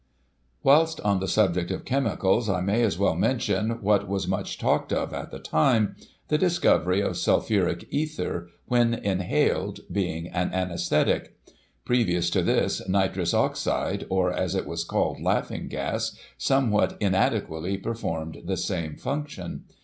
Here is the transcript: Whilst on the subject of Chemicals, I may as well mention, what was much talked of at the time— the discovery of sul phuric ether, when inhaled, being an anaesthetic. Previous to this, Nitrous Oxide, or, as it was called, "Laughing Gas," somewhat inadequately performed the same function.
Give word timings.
Whilst 0.63 0.99
on 1.01 1.19
the 1.19 1.27
subject 1.27 1.69
of 1.69 1.85
Chemicals, 1.85 2.49
I 2.49 2.59
may 2.61 2.81
as 2.81 2.97
well 2.97 3.13
mention, 3.13 3.79
what 3.83 4.07
was 4.07 4.27
much 4.27 4.57
talked 4.57 4.91
of 4.91 5.13
at 5.13 5.29
the 5.29 5.37
time— 5.37 5.95
the 6.29 6.39
discovery 6.39 7.01
of 7.01 7.15
sul 7.17 7.39
phuric 7.39 7.85
ether, 7.91 8.49
when 8.65 8.95
inhaled, 8.95 9.81
being 9.91 10.27
an 10.29 10.51
anaesthetic. 10.55 11.37
Previous 11.85 12.31
to 12.31 12.41
this, 12.41 12.81
Nitrous 12.89 13.35
Oxide, 13.35 14.07
or, 14.09 14.33
as 14.33 14.55
it 14.55 14.65
was 14.65 14.83
called, 14.83 15.21
"Laughing 15.21 15.67
Gas," 15.67 16.17
somewhat 16.35 16.97
inadequately 16.99 17.77
performed 17.77 18.41
the 18.45 18.57
same 18.57 18.95
function. 18.95 19.65